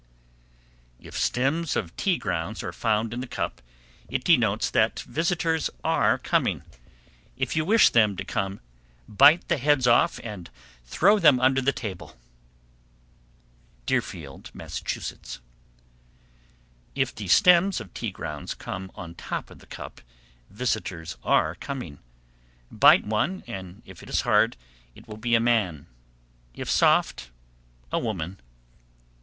[0.99, 3.61] If stems of tea grounds are found in the cup,
[4.09, 6.63] it denotes that visitors are coming.
[7.37, 8.61] If you wish them to come,
[9.07, 10.49] bite the heads off and
[10.85, 12.17] throw them under the table.
[13.85, 14.79] Deerfield, Mass.
[14.83, 15.39] 773.
[16.99, 20.01] If the stems of tea grounds come on top of the cup,
[20.49, 21.99] visitors are coming.
[22.71, 24.57] Bite one, and if it is hard,
[24.95, 25.85] it will be a man;
[26.55, 27.29] if soft,
[27.91, 28.39] a woman.